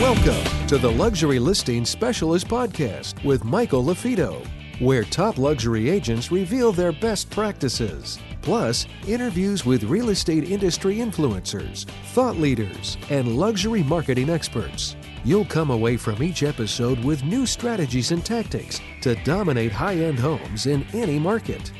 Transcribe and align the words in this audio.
Welcome 0.00 0.66
to 0.66 0.76
the 0.76 0.92
Luxury 0.92 1.38
Listing 1.38 1.86
Specialist 1.86 2.46
Podcast 2.48 3.24
with 3.24 3.46
Michael 3.46 3.82
LaFido, 3.82 4.46
where 4.78 5.04
top 5.04 5.38
luxury 5.38 5.88
agents 5.88 6.30
reveal 6.30 6.70
their 6.70 6.92
best 6.92 7.30
practices, 7.30 8.18
plus 8.42 8.86
interviews 9.08 9.64
with 9.64 9.84
real 9.84 10.10
estate 10.10 10.50
industry 10.50 10.96
influencers, 10.96 11.86
thought 12.12 12.36
leaders, 12.36 12.98
and 13.08 13.38
luxury 13.38 13.82
marketing 13.84 14.28
experts. 14.28 14.96
You'll 15.24 15.46
come 15.46 15.70
away 15.70 15.96
from 15.96 16.22
each 16.22 16.42
episode 16.42 17.02
with 17.02 17.24
new 17.24 17.46
strategies 17.46 18.12
and 18.12 18.22
tactics 18.22 18.82
to 19.00 19.14
dominate 19.24 19.72
high 19.72 19.96
end 19.96 20.18
homes 20.18 20.66
in 20.66 20.86
any 20.92 21.18
market. 21.18 21.72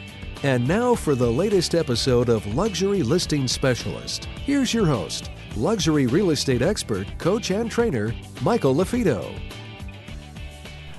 And 0.42 0.68
now 0.68 0.94
for 0.94 1.14
the 1.14 1.30
latest 1.30 1.74
episode 1.74 2.28
of 2.28 2.46
Luxury 2.54 3.02
Listing 3.02 3.48
Specialist. 3.48 4.26
Here's 4.44 4.72
your 4.72 4.84
host, 4.84 5.30
luxury 5.56 6.06
real 6.06 6.28
estate 6.28 6.60
expert, 6.60 7.06
coach, 7.18 7.50
and 7.50 7.70
trainer, 7.70 8.12
Michael 8.42 8.74
LaFido. 8.74 9.34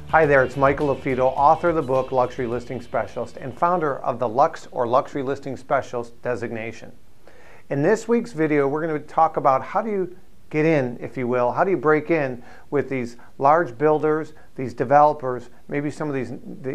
Hi 0.08 0.26
there, 0.26 0.44
it's 0.44 0.58
Michael 0.58 0.95
LaFido, 0.95 1.26
author 1.38 1.70
of 1.70 1.76
the 1.76 1.84
book 1.84 2.12
Luxury 2.12 2.48
Listing 2.48 2.81
Specialist 2.81 3.38
and 3.38 3.55
founder 3.55 4.00
of 4.00 4.18
the 4.18 4.28
Lux 4.28 4.68
or 4.72 4.88
Luxury 4.88 5.22
Listing 5.22 5.56
Specialist 5.56 6.20
designation. 6.23 6.92
In 7.70 7.84
this 7.84 8.08
week's 8.08 8.31
video, 8.31 8.67
we're 8.67 8.88
going 8.88 9.00
to 9.00 9.08
talk 9.08 9.38
about 9.38 9.62
how 9.62 9.84
do 9.84 9.92
you 9.92 10.17
get 10.50 10.66
in, 10.66 10.98
if 11.00 11.16
you 11.16 11.28
will, 11.28 11.52
how 11.52 11.64
do 11.64 11.70
you 11.70 11.78
break 11.78 12.09
in 12.09 12.42
with 12.72 12.90
these 12.90 13.17
large 13.38 13.78
builders, 13.78 14.34
these 14.56 14.73
developers, 14.73 15.52
maybe 15.67 15.92
some 15.92 16.09
of 16.09 16.16
these, 16.16 16.34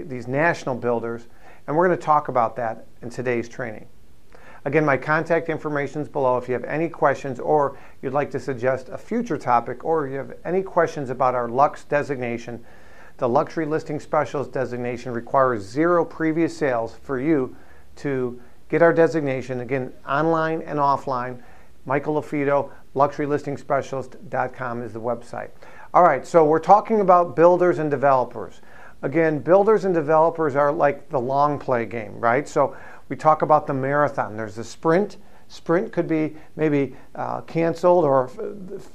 these 0.09 0.29
national 0.29 0.77
builders, 0.77 1.27
and 1.67 1.77
we're 1.77 1.87
going 1.87 1.99
to 1.99 2.05
talk 2.05 2.29
about 2.29 2.57
that 2.57 2.87
in 3.03 3.11
today's 3.11 3.49
training. 3.49 3.87
Again, 4.65 4.85
my 4.85 4.97
contact 4.97 5.49
information 5.49 6.03
is 6.03 6.09
below 6.09 6.37
if 6.39 6.47
you 6.47 6.55
have 6.55 6.65
any 6.65 6.89
questions 6.89 7.41
or 7.41 7.77
you'd 8.01 8.13
like 8.13 8.31
to 8.31 8.39
suggest 8.39 8.89
a 8.91 8.99
future 8.99 9.37
topic 9.37 9.85
or 9.85 10.07
you 10.07 10.17
have 10.17 10.35
any 10.45 10.63
questions 10.63 11.11
about 11.11 11.35
our 11.35 11.49
Lux 11.49 11.85
designation. 11.85 12.65
The 13.17 13.29
Luxury 13.29 13.67
Listing 13.67 13.99
Specialist 13.99 14.53
designation 14.53 15.13
requires 15.13 15.63
zero 15.63 16.05
previous 16.05 16.57
sales 16.57 16.95
for 17.03 17.19
you 17.21 17.57
to 17.97 18.41
get 18.69 18.83
our 18.83 18.93
designation. 18.93 19.61
Again, 19.61 19.93
online 20.09 20.63
and 20.63 20.79
offline. 20.79 21.43
Michael 21.85 22.23
LaFido, 22.23 22.71
luxurylistingspecialist.com 22.95 24.83
is 24.83 24.93
the 24.93 25.01
website. 25.01 25.51
All 25.93 26.05
right, 26.05 26.25
so 26.25 26.45
we're 26.45 26.61
talking 26.61 27.01
about 27.01 27.35
builders 27.35 27.81
and 27.81 27.91
developers. 27.91 28.61
Again, 29.03 29.41
builders 29.41 29.85
and 29.85 29.93
developers 29.93 30.55
are 30.55 30.73
like 30.73 31.09
the 31.09 31.19
long 31.19 31.59
play 31.59 31.87
game, 31.87 32.19
right? 32.21 32.49
So 32.49 32.77
we 33.09 33.17
talk 33.17 33.43
about 33.43 33.67
the 33.67 33.75
marathon. 33.75 34.37
There's 34.37 34.55
the 34.55 34.65
sprint. 34.65 35.17
Sprint 35.49 35.93
could 35.93 36.09
be 36.09 36.37
maybe 36.57 36.95
uh, 37.15 37.43
canceled 37.43 38.05
or 38.05 38.29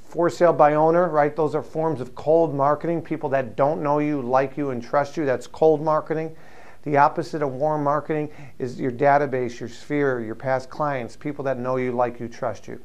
for 0.08 0.28
sale 0.28 0.52
by 0.52 0.74
owner, 0.74 1.08
right? 1.08 1.36
Those 1.36 1.54
are 1.54 1.62
forms 1.62 2.00
of 2.00 2.14
cold 2.14 2.54
marketing. 2.54 3.02
People 3.02 3.28
that 3.28 3.54
don't 3.54 3.82
know 3.82 3.98
you, 3.98 4.22
like 4.22 4.56
you, 4.56 4.70
and 4.70 4.82
trust 4.82 5.16
you. 5.16 5.24
That's 5.24 5.46
cold 5.46 5.82
marketing. 5.82 6.34
The 6.82 6.96
opposite 6.96 7.42
of 7.42 7.52
warm 7.52 7.84
marketing 7.84 8.30
is 8.58 8.80
your 8.80 8.90
database, 8.90 9.60
your 9.60 9.68
sphere, 9.68 10.20
your 10.20 10.34
past 10.34 10.70
clients, 10.70 11.16
people 11.16 11.44
that 11.44 11.58
know 11.58 11.76
you, 11.76 11.92
like 11.92 12.18
you, 12.18 12.28
trust 12.28 12.66
you. 12.66 12.80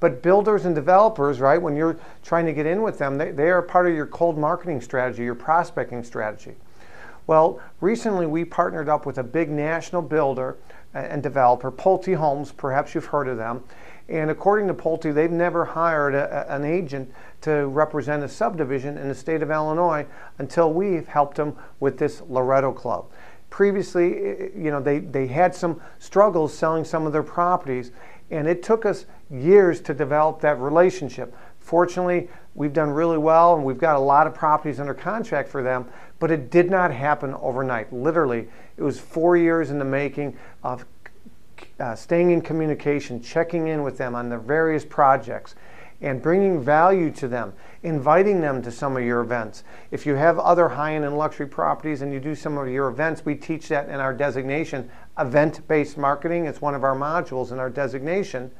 But 0.00 0.22
builders 0.22 0.66
and 0.66 0.74
developers, 0.74 1.40
right, 1.40 1.56
when 1.56 1.76
you're 1.76 1.98
trying 2.22 2.46
to 2.46 2.52
get 2.52 2.66
in 2.66 2.82
with 2.82 2.98
them, 2.98 3.16
they, 3.16 3.30
they 3.30 3.48
are 3.50 3.62
part 3.62 3.86
of 3.86 3.94
your 3.94 4.06
cold 4.06 4.36
marketing 4.36 4.80
strategy, 4.80 5.22
your 5.22 5.34
prospecting 5.34 6.02
strategy. 6.02 6.56
Well, 7.26 7.60
recently 7.80 8.26
we 8.26 8.44
partnered 8.44 8.88
up 8.88 9.06
with 9.06 9.18
a 9.18 9.22
big 9.22 9.50
national 9.50 10.02
builder 10.02 10.56
and 10.92 11.22
developer, 11.22 11.72
Pulte 11.72 12.14
Homes. 12.14 12.52
Perhaps 12.52 12.94
you've 12.94 13.06
heard 13.06 13.28
of 13.28 13.36
them. 13.36 13.64
And 14.08 14.30
according 14.30 14.68
to 14.68 14.74
Pulte, 14.74 15.14
they've 15.14 15.30
never 15.30 15.64
hired 15.64 16.14
a, 16.14 16.52
an 16.52 16.64
agent 16.64 17.10
to 17.40 17.66
represent 17.68 18.22
a 18.22 18.28
subdivision 18.28 18.98
in 18.98 19.08
the 19.08 19.14
state 19.14 19.42
of 19.42 19.50
Illinois 19.50 20.06
until 20.38 20.72
we've 20.72 21.08
helped 21.08 21.38
them 21.38 21.56
with 21.80 21.98
this 21.98 22.20
Loretto 22.28 22.72
Club. 22.72 23.06
Previously, 23.48 24.50
you 24.54 24.70
know, 24.70 24.80
they, 24.80 24.98
they 24.98 25.26
had 25.26 25.54
some 25.54 25.80
struggles 25.98 26.52
selling 26.52 26.84
some 26.84 27.06
of 27.06 27.12
their 27.12 27.22
properties, 27.22 27.92
and 28.30 28.46
it 28.46 28.62
took 28.62 28.84
us 28.84 29.06
years 29.30 29.80
to 29.80 29.94
develop 29.94 30.40
that 30.40 30.58
relationship. 30.58 31.34
Fortunately, 31.64 32.28
we've 32.54 32.74
done 32.74 32.90
really 32.90 33.16
well, 33.16 33.56
and 33.56 33.64
we've 33.64 33.78
got 33.78 33.96
a 33.96 33.98
lot 33.98 34.26
of 34.26 34.34
properties 34.34 34.78
under 34.78 34.92
contract 34.92 35.48
for 35.48 35.62
them, 35.62 35.86
but 36.18 36.30
it 36.30 36.50
did 36.50 36.70
not 36.70 36.92
happen 36.92 37.32
overnight. 37.40 37.90
Literally, 37.90 38.48
it 38.76 38.82
was 38.82 39.00
four 39.00 39.38
years 39.38 39.70
in 39.70 39.78
the 39.78 39.84
making 39.84 40.36
of 40.62 40.84
uh, 41.80 41.94
staying 41.94 42.32
in 42.32 42.42
communication, 42.42 43.22
checking 43.22 43.68
in 43.68 43.82
with 43.82 43.96
them 43.96 44.14
on 44.14 44.28
their 44.28 44.38
various 44.38 44.84
projects, 44.84 45.54
and 46.02 46.20
bringing 46.20 46.62
value 46.62 47.10
to 47.10 47.28
them, 47.28 47.54
inviting 47.82 48.42
them 48.42 48.60
to 48.60 48.70
some 48.70 48.94
of 48.94 49.02
your 49.02 49.22
events. 49.22 49.64
If 49.90 50.04
you 50.04 50.16
have 50.16 50.38
other 50.38 50.68
high 50.68 50.96
end 50.96 51.06
and 51.06 51.16
luxury 51.16 51.46
properties 51.46 52.02
and 52.02 52.12
you 52.12 52.20
do 52.20 52.34
some 52.34 52.58
of 52.58 52.68
your 52.68 52.88
events, 52.88 53.24
we 53.24 53.36
teach 53.36 53.68
that 53.68 53.88
in 53.88 54.00
our 54.00 54.12
designation, 54.12 54.90
event 55.18 55.66
based 55.66 55.96
marketing. 55.96 56.44
It's 56.44 56.60
one 56.60 56.74
of 56.74 56.84
our 56.84 56.94
modules 56.94 57.52
in 57.52 57.58
our 57.58 57.70
designation. 57.70 58.50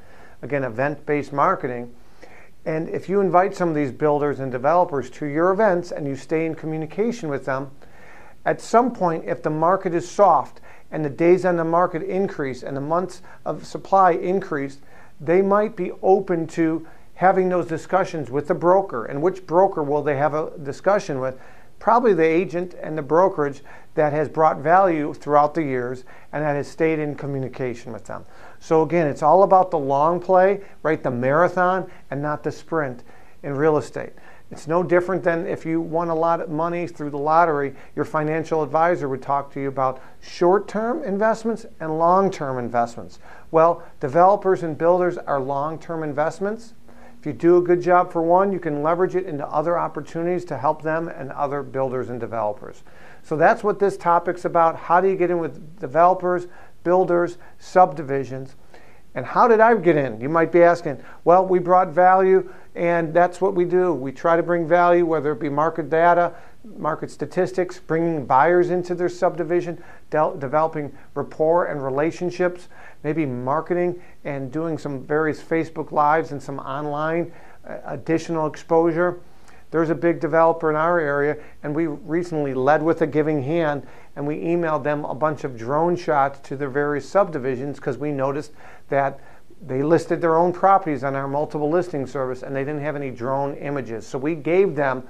Again, 0.41 0.65
event 0.65 1.05
based 1.05 1.35
marketing. 1.35 1.95
And 2.67 2.89
if 2.89 3.09
you 3.09 3.21
invite 3.21 3.55
some 3.55 3.69
of 3.69 3.75
these 3.75 3.93
builders 3.93 4.41
and 4.41 4.51
developers 4.51 5.11
to 5.11 5.27
your 5.27 5.51
events 5.53 5.93
and 5.93 6.07
you 6.07 6.17
stay 6.17 6.47
in 6.47 6.55
communication 6.55 7.29
with 7.29 7.45
them, 7.45 7.71
at 8.47 8.61
some 8.61 8.93
point, 8.93 9.25
if 9.27 9.43
the 9.43 9.51
market 9.51 9.95
is 9.95 10.11
soft 10.11 10.61
and 10.91 11.05
the 11.05 11.11
days 11.11 11.45
on 11.45 11.57
the 11.57 11.65
market 11.65 12.03
increase 12.03 12.63
and 12.63 12.77
the 12.77 12.81
months 12.81 13.23
of 13.45 13.67
supply 13.67 14.13
increase, 14.13 14.79
they 15.21 15.43
might 15.43 15.77
be 15.77 15.93
open 16.03 16.47
to 16.47 16.87
having 17.15 17.49
those 17.49 17.67
discussions 17.67 18.31
with 18.31 18.49
the 18.49 18.55
broker. 18.55 19.05
And 19.05 19.23
which 19.23 19.47
broker 19.47 19.83
will 19.83 20.03
they 20.03 20.17
have 20.17 20.35
a 20.35 20.53
discussion 20.63 21.21
with? 21.21 21.39
Probably 21.85 22.15
the 22.15 22.25
agent 22.25 22.75
and 22.81 22.97
the 22.97 23.03
brokerage 23.03 23.63
that 23.95 24.15
has 24.15 24.27
brought 24.27 24.57
value 24.61 25.13
throughout 25.13 25.53
the 25.53 25.63
years 25.63 26.05
and 26.33 26.43
that 26.43 26.57
has 26.57 26.67
stayed 26.67 26.99
in 26.99 27.15
communication 27.15 27.93
with 27.93 28.07
them. 28.07 28.25
So 28.59 28.81
again, 28.81 29.07
it's 29.07 29.23
all 29.23 29.43
about 29.43 29.71
the 29.71 29.79
long 29.79 30.19
play, 30.19 30.63
right? 30.83 31.03
The 31.03 31.11
marathon 31.11 31.91
and 32.11 32.23
not 32.23 32.43
the 32.43 32.51
sprint 32.51 33.05
in 33.43 33.55
real 33.55 33.77
estate. 33.77 34.15
It's 34.51 34.67
no 34.67 34.83
different 34.83 35.23
than 35.23 35.47
if 35.47 35.67
you 35.67 35.79
won 35.79 36.09
a 36.09 36.15
lot 36.15 36.41
of 36.41 36.49
money 36.49 36.87
through 36.87 37.11
the 37.11 37.19
lottery, 37.19 37.75
your 37.95 38.07
financial 38.07 38.63
advisor 38.63 39.07
would 39.11 39.21
talk 39.21 39.53
to 39.53 39.61
you 39.61 39.69
about 39.69 40.03
short 40.23 40.67
term 40.67 41.05
investments 41.05 41.67
and 41.81 41.99
long 41.99 42.31
term 42.31 42.57
investments. 42.57 43.19
Well, 43.51 43.83
developers 44.01 44.63
and 44.63 44.79
builders 44.79 45.19
are 45.19 45.39
long 45.39 45.79
term 45.79 46.03
investments. 46.03 46.73
If 47.25 47.29
you 47.29 47.33
do 47.33 47.57
a 47.57 47.63
good 47.63 47.81
job 47.81 48.13
for 48.13 48.21
one, 48.21 48.53
you 48.53 48.61
can 48.61 48.83
leverage 48.83 49.17
it 49.17 49.25
into 49.25 49.47
other 49.47 49.79
opportunities 49.79 50.45
to 50.45 50.59
help 50.59 50.83
them 50.83 51.09
and 51.09 51.33
other 51.33 51.63
builders 51.63 52.11
and 52.11 52.21
developers. 52.21 52.83
So 53.23 53.35
that's 53.35 53.65
what 53.65 53.79
this 53.79 53.97
topic's 53.97 54.45
about. 54.45 54.77
How 54.77 55.01
do 55.01 55.09
you 55.09 55.17
get 55.17 55.31
in 55.31 55.39
with 55.39 55.81
developers, 55.81 56.49
builders, 56.83 57.39
subdivisions? 57.59 58.57
And 59.15 59.25
how 59.25 59.49
did 59.49 59.61
I 59.61 59.75
get 59.77 59.97
in? 59.97 60.21
You 60.21 60.29
might 60.29 60.53
be 60.53 60.63
asking. 60.63 61.03
Well, 61.25 61.47
we 61.47 61.61
brought 61.61 61.89
value, 61.89 62.53
and 62.75 63.15
that's 63.15 63.41
what 63.41 63.55
we 63.55 63.65
do. 63.65 63.95
We 63.95 64.13
try 64.13 64.37
to 64.37 64.43
bring 64.43 64.69
value, 64.69 65.07
whether 65.07 65.33
it 65.33 65.41
be 65.41 65.49
market 65.49 65.89
data, 65.89 66.35
market 66.65 67.11
statistics, 67.11 67.79
bringing 67.79 68.27
buyers 68.27 68.71
into 68.71 68.95
their 68.95 69.09
subdivision, 69.09 69.83
de- 70.11 70.35
developing 70.39 70.97
rapport 71.15 71.67
and 71.67 71.83
relationships, 71.83 72.69
maybe 73.03 73.27
marketing 73.27 74.01
and 74.25 74.51
doing 74.51 74.79
some 74.79 75.03
various 75.03 75.43
Facebook 75.43 75.93
Lives 75.93 76.33
and 76.33 76.43
some 76.43 76.59
online 76.61 77.33
uh, 77.69 77.79
additional 77.87 78.47
exposure. 78.47 79.21
There's 79.71 79.91
a 79.91 79.95
big 79.95 80.21
developer 80.21 80.71
in 80.71 80.77
our 80.77 81.01
area, 81.01 81.37
and 81.63 81.75
we 81.75 81.87
recently 81.87 82.55
led 82.55 82.83
with 82.83 83.03
a 83.03 83.07
giving 83.07 83.43
hand, 83.43 83.87
and 84.15 84.27
we 84.27 84.37
emailed 84.37 84.85
them 84.85 85.05
a 85.05 85.15
bunch 85.15 85.43
of 85.43 85.59
drone 85.59 85.97
shots 85.97 86.39
to 86.49 86.57
their 86.57 86.71
various 86.71 87.09
subdivisions 87.09 87.77
because 87.77 87.99
we 87.99 88.13
noticed 88.13 88.53
that 88.89 89.19
they 89.67 89.83
listed 89.83 90.21
their 90.21 90.37
own 90.37 90.53
properties 90.53 91.05
on 91.05 91.15
our 91.15 91.27
multiple 91.27 91.71
listing 91.71 92.07
service 92.07 92.43
and 92.43 92.55
they 92.55 92.65
didn't 92.65 92.83
have 92.83 92.97
any 92.97 93.11
drone 93.11 93.55
images. 93.57 94.07
So 94.07 94.19
we 94.19 94.35
gave 94.35 94.75
them 94.75 95.05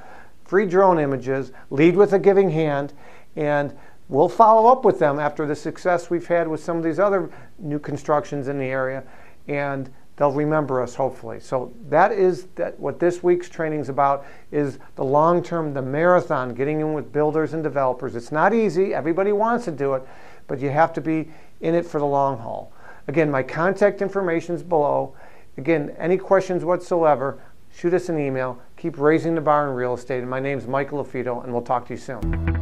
free 0.54 0.66
drone 0.66 1.00
images, 1.00 1.50
lead 1.70 1.96
with 1.96 2.12
a 2.12 2.18
giving 2.20 2.48
hand, 2.48 2.92
and 3.34 3.76
we'll 4.08 4.28
follow 4.28 4.70
up 4.70 4.84
with 4.84 5.00
them 5.00 5.18
after 5.18 5.46
the 5.46 5.56
success 5.56 6.10
we've 6.10 6.28
had 6.28 6.46
with 6.46 6.62
some 6.62 6.76
of 6.76 6.84
these 6.84 7.00
other 7.00 7.28
new 7.58 7.80
constructions 7.80 8.46
in 8.46 8.56
the 8.56 8.64
area. 8.64 9.02
And 9.48 9.90
they'll 10.14 10.30
remember 10.30 10.80
us 10.80 10.94
hopefully. 10.94 11.40
So 11.40 11.74
that 11.88 12.12
is 12.12 12.44
that 12.54 12.78
what 12.78 13.00
this 13.00 13.20
week's 13.20 13.48
training 13.48 13.80
is 13.80 13.88
about 13.88 14.26
is 14.52 14.78
the 14.94 15.02
long 15.02 15.42
term, 15.42 15.74
the 15.74 15.82
marathon, 15.82 16.54
getting 16.54 16.78
in 16.78 16.92
with 16.92 17.12
builders 17.12 17.52
and 17.52 17.64
developers. 17.64 18.14
It's 18.14 18.30
not 18.30 18.54
easy. 18.54 18.94
Everybody 18.94 19.32
wants 19.32 19.64
to 19.64 19.72
do 19.72 19.94
it, 19.94 20.06
but 20.46 20.60
you 20.60 20.70
have 20.70 20.92
to 20.92 21.00
be 21.00 21.28
in 21.62 21.74
it 21.74 21.84
for 21.84 21.98
the 21.98 22.06
long 22.06 22.38
haul. 22.38 22.72
Again, 23.08 23.28
my 23.28 23.42
contact 23.42 24.02
information 24.02 24.54
is 24.54 24.62
below. 24.62 25.16
Again, 25.56 25.96
any 25.98 26.16
questions 26.16 26.64
whatsoever, 26.64 27.40
shoot 27.74 27.94
us 27.94 28.08
an 28.08 28.18
email. 28.18 28.58
Keep 28.76 28.98
raising 28.98 29.34
the 29.34 29.40
bar 29.40 29.68
in 29.68 29.74
real 29.74 29.94
estate. 29.94 30.20
And 30.20 30.30
my 30.30 30.40
name 30.40 30.58
is 30.58 30.66
Michael 30.66 31.04
LaFido, 31.04 31.42
and 31.42 31.52
we'll 31.52 31.62
talk 31.62 31.86
to 31.88 31.94
you 31.94 31.98
soon. 31.98 32.53